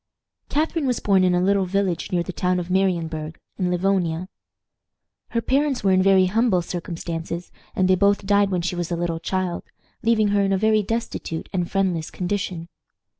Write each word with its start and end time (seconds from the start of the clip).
Catharine 0.49 0.87
was 0.87 0.99
born 0.99 1.23
in 1.23 1.35
a 1.35 1.39
little 1.39 1.65
village 1.67 2.11
near 2.11 2.23
the 2.23 2.33
town 2.33 2.59
of 2.59 2.71
Marienburg, 2.71 3.37
in 3.59 3.69
Livonia. 3.69 4.29
Her 5.27 5.41
parents 5.43 5.83
were 5.83 5.91
in 5.91 6.01
very 6.01 6.25
humble 6.25 6.63
circumstances, 6.63 7.51
and 7.75 7.87
they 7.87 7.93
both 7.93 8.25
died 8.25 8.49
when 8.49 8.63
she 8.63 8.75
was 8.75 8.89
a 8.89 8.95
little 8.95 9.19
child, 9.19 9.61
leaving 10.01 10.29
her 10.29 10.41
in 10.41 10.53
a 10.53 10.57
very 10.57 10.81
destitute 10.81 11.49
and 11.53 11.69
friendless 11.69 12.09
condition. 12.09 12.67